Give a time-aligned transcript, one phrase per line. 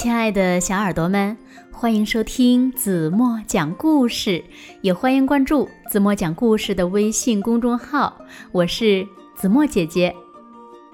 [0.00, 1.36] 亲爱的小耳朵们，
[1.70, 4.42] 欢迎收听子墨讲故事，
[4.80, 8.16] 也欢迎关注子墨讲故事的微信公众号。
[8.50, 10.16] 我是子墨姐姐。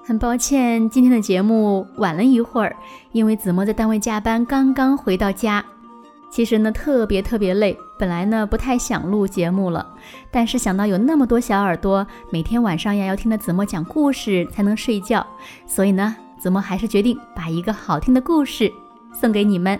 [0.03, 2.75] 很抱歉，今天的节目晚了一会儿，
[3.13, 5.63] 因为子墨在单位加班，刚刚回到家。
[6.29, 7.77] 其实呢，特别特别累。
[7.97, 9.87] 本来呢，不太想录节目了，
[10.29, 15.25] 但是想到有那么多小耳朵每天晚上呀要听着子墨讲故事才能睡觉，
[15.65, 18.69] 所以呢，子墨还是决定把一个好听的故事。
[19.19, 19.79] 送给你们，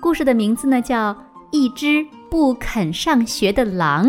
[0.00, 1.14] 故事的名字呢叫
[1.52, 4.08] 《一只不肯上学的狼》。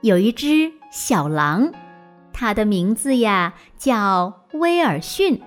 [0.00, 1.72] 有一只小狼，
[2.32, 5.40] 它的名字呀叫威尔逊。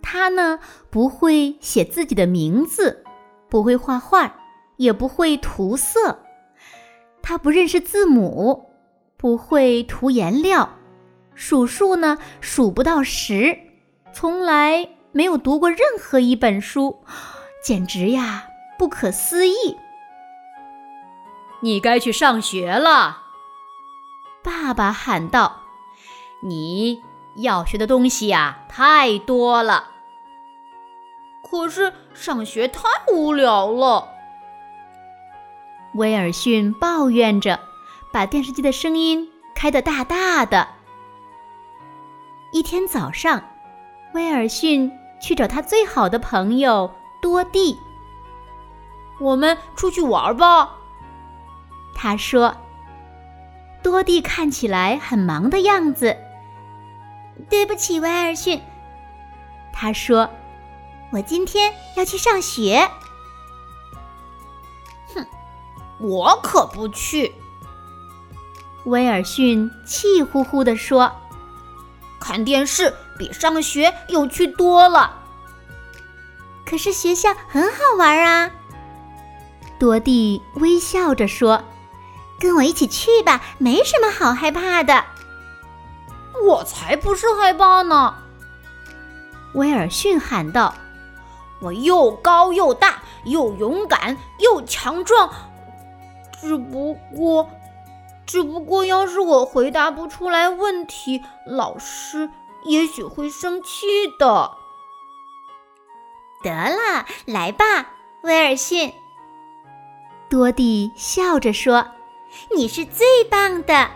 [0.00, 0.58] 它呢
[0.88, 3.04] 不会写自己的名字，
[3.50, 4.34] 不会画画，
[4.76, 6.20] 也不会涂色，
[7.20, 8.69] 它不认识字母。
[9.20, 10.70] 不会涂颜料，
[11.34, 13.58] 数数呢数不到十，
[14.14, 17.04] 从来没有读过任何一本书，
[17.62, 18.46] 简直呀
[18.78, 19.76] 不可思议！
[21.60, 23.18] 你该去上学了，
[24.42, 25.64] 爸爸喊道
[26.42, 27.02] ：“你
[27.36, 29.90] 要学的东西呀太多了，
[31.42, 34.08] 可是上学太无聊了。”
[35.92, 37.69] 威尔逊抱怨着。
[38.12, 40.68] 把电视机的声音开得大大的。
[42.52, 43.42] 一天早上，
[44.14, 47.78] 威尔逊去找他最好的朋友多蒂。
[49.20, 50.76] 我们出去玩吧，
[51.94, 52.56] 他说。
[53.82, 56.16] 多蒂看起来很忙的样子。
[57.48, 58.60] 对不起，威尔逊，
[59.72, 60.28] 他说，
[61.12, 62.90] 我今天要去上学。
[65.14, 65.26] 哼，
[65.98, 67.34] 我可不去。
[68.84, 71.12] 威尔逊气呼呼地说
[72.18, 75.18] ：“看电视比上学有趣多了。”
[76.64, 78.50] 可是学校很好玩啊！
[79.78, 81.64] 多蒂微笑着说
[82.40, 85.04] ：“跟我一起去吧，没什么好害怕的。”
[86.46, 88.14] 我才不是害怕呢！
[89.54, 90.74] 威尔逊喊道
[91.60, 95.28] ：“我又高又大，又勇敢又强壮，
[96.40, 97.46] 只不过……”
[98.30, 102.30] 只不过，要是我回答不出来问题，老师
[102.62, 104.52] 也许会生气的。
[106.40, 107.64] 得了，来吧，
[108.22, 108.94] 威尔逊。
[110.28, 111.84] 多蒂笑着说
[112.54, 113.90] ：“你是最棒的。”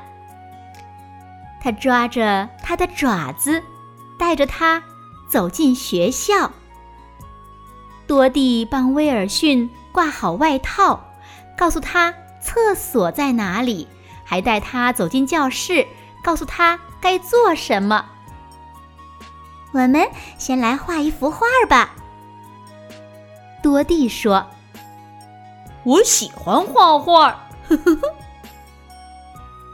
[1.62, 3.62] 他抓着他的爪子，
[4.18, 4.82] 带着他
[5.30, 6.50] 走进学校。
[8.08, 11.04] 多蒂帮威尔逊挂好外套，
[11.56, 12.12] 告诉他
[12.42, 13.86] 厕所在哪里。
[14.24, 15.86] 还带他走进教室，
[16.22, 18.06] 告诉他该做什么。
[19.72, 20.08] 我们
[20.38, 21.94] 先来画一幅画吧。
[23.62, 24.46] 多蒂说
[25.84, 27.30] ：“我喜欢画画。”
[27.68, 28.14] 呵呵呵。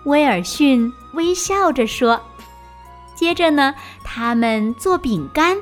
[0.07, 2.21] 威尔逊微笑着说
[3.15, 5.59] ：“接着呢，他们做饼干。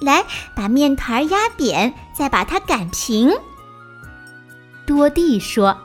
[0.00, 0.24] 来，
[0.54, 3.30] 把面团压扁，再把它擀平。”
[4.86, 5.76] 多蒂说。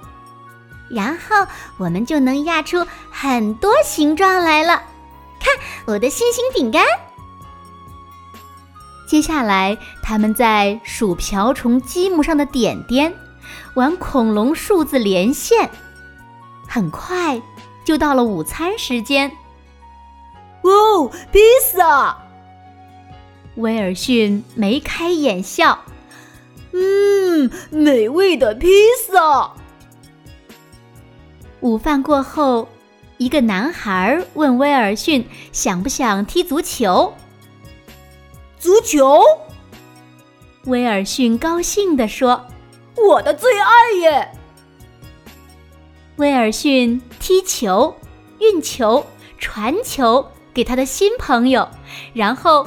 [0.90, 1.46] 然后
[1.78, 4.84] 我们就能压出很多形状来了。
[5.40, 5.54] 看
[5.86, 6.84] 我的星星饼干。
[9.08, 13.14] 接下来，他们在数瓢虫积木上的点点，
[13.74, 15.70] 玩恐龙数字连线。
[16.68, 17.42] 很快
[17.84, 19.32] 就到了午餐时间。
[20.62, 21.40] 哦，披
[21.72, 22.18] 萨！
[23.56, 25.80] 威尔逊眉开眼笑。
[26.72, 28.68] 嗯，美味的披
[29.08, 29.54] 萨。
[31.62, 32.70] 午饭过后，
[33.18, 37.14] 一个男孩问威尔逊：“想不想踢足球？”
[38.58, 39.22] 足球，
[40.66, 42.46] 威尔逊高兴地说
[42.96, 44.32] ：“我的最爱耶！”
[46.16, 47.94] 威尔逊踢球、
[48.40, 49.06] 运球、
[49.38, 51.68] 传球给他的新朋友，
[52.14, 52.66] 然后，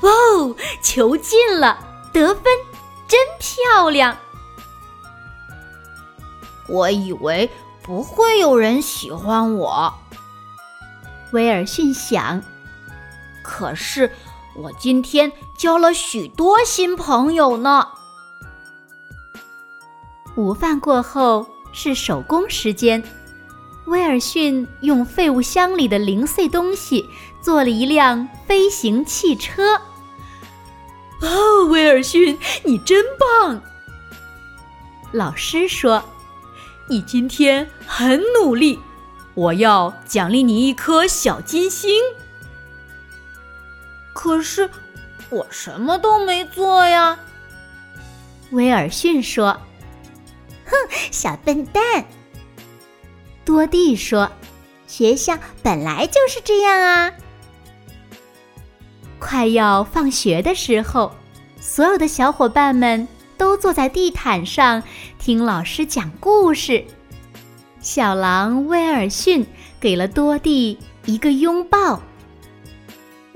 [0.00, 1.78] 哦，球进了，
[2.12, 2.44] 得分
[3.08, 4.16] 真漂亮！
[6.68, 7.50] 我以为。
[7.88, 9.94] 不会有人喜欢我，
[11.32, 12.42] 威尔逊想。
[13.42, 14.12] 可是
[14.54, 17.88] 我今天交了许多新朋友呢。
[20.36, 23.02] 午饭过后是手工时间，
[23.86, 27.08] 威尔逊用废物箱里的零碎东西
[27.40, 29.80] 做了一辆飞行汽车。
[31.22, 33.62] 哦，威尔逊，你真棒！
[35.10, 36.04] 老师说。
[36.88, 38.78] 你今天很努力，
[39.34, 42.02] 我要奖励你一颗小金星。
[44.14, 44.70] 可是
[45.28, 47.18] 我什么都没做呀。
[48.52, 49.60] 威尔逊说
[50.64, 50.72] ：“哼，
[51.10, 52.06] 小笨蛋。”
[53.44, 54.30] 多蒂说
[54.88, 57.12] ：“学校本来就是这样啊。”
[59.20, 61.12] 快要放学的时候，
[61.60, 63.06] 所有的小伙伴们
[63.38, 64.82] 都坐在地毯上
[65.18, 66.84] 听老师讲故事。
[67.80, 69.46] 小狼威尔逊
[69.80, 70.76] 给了多蒂
[71.06, 72.02] 一个拥抱。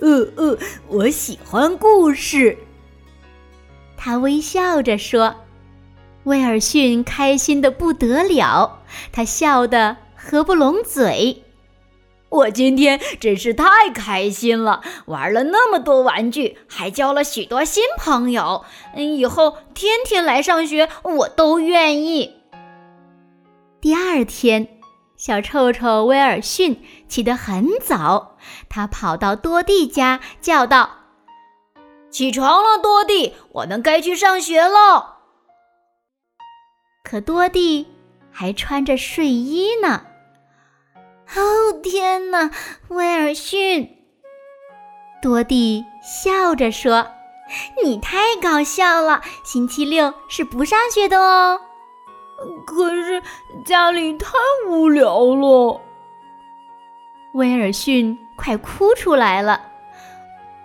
[0.00, 0.58] 呃呃，
[0.88, 2.58] 我喜欢故事。
[3.96, 5.36] 他微笑着说
[6.24, 8.82] ：“威尔逊开心的不得了，
[9.12, 11.44] 他笑得合不拢嘴。”
[12.32, 18.64] 我今天真是太开心了，玩了那么多玩具，还交了许多新朋友。
[18.94, 22.36] 嗯，以后天天来上学，我都愿意。
[23.80, 24.80] 第二天，
[25.16, 28.38] 小臭臭威尔逊起得很早，
[28.68, 30.90] 他跑到多蒂家，叫道
[32.10, 35.04] ：“起床了，多蒂，我们该去上学喽。”
[37.04, 37.88] 可多蒂
[38.30, 40.06] 还穿着睡衣呢。
[41.34, 42.50] 哦天哪，
[42.88, 43.96] 威尔逊！
[45.22, 47.06] 多蒂笑着说
[47.82, 51.60] ：“你太搞笑了，星期六是不上学的哦。”
[52.66, 53.22] 可是
[53.64, 54.26] 家里太
[54.68, 55.80] 无聊了。
[57.34, 59.62] 威尔逊快哭出来了。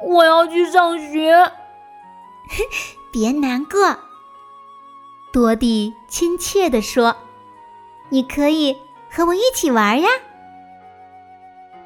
[0.02, 1.52] 我要去上学。
[3.12, 3.98] 别难过，
[5.32, 7.16] 多蒂亲切地说
[8.10, 8.78] ：“你可以
[9.10, 10.10] 和我一起玩呀。”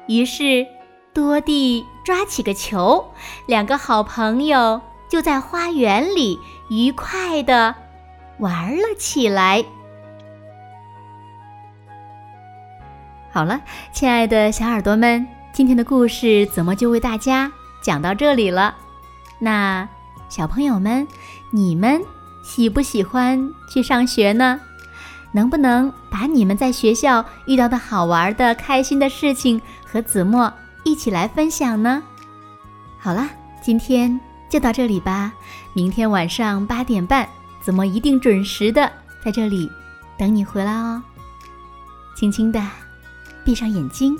[0.08, 0.66] 于是，
[1.14, 3.12] 多蒂抓起个球，
[3.46, 6.38] 两个好朋友就在花园里
[6.68, 7.74] 愉快的
[8.38, 9.64] 玩了起来。
[13.30, 13.62] 好了，
[13.92, 17.50] 亲爱的小耳朵们，今天的故事怎么就为大家
[17.82, 18.74] 讲到这里了？
[19.38, 19.88] 那
[20.28, 21.06] 小朋友们，
[21.50, 22.02] 你们
[22.44, 24.60] 喜不喜欢去上学呢？
[25.32, 30.52] 能不能把你们在学校遇到的好玩的、开心的事情和子墨
[30.84, 32.02] 一起来分享呢？
[32.98, 33.28] 好啦，
[33.62, 35.32] 今天就到这里吧。
[35.72, 37.28] 明天晚上八点半，
[37.60, 38.90] 子墨一定准时的
[39.24, 39.70] 在这里
[40.18, 41.02] 等你回来哦。
[42.14, 42.62] 轻轻的
[43.44, 44.16] 闭上眼睛，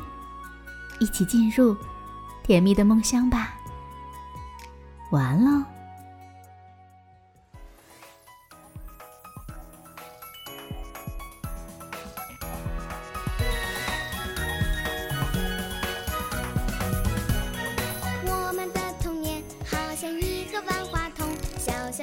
[0.98, 1.76] 一起进入
[2.42, 3.54] 甜蜜的梦乡吧。
[5.10, 5.71] 晚安喽。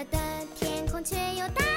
[0.05, 0.17] 的
[0.55, 1.68] 天空却又大。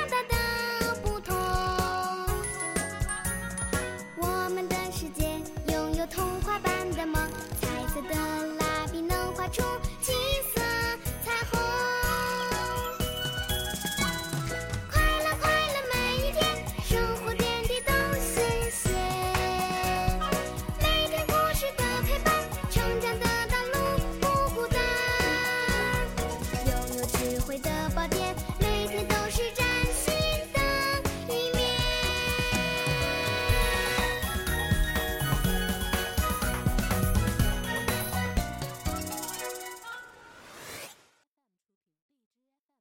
[27.12, 28.52] 智慧的宝典。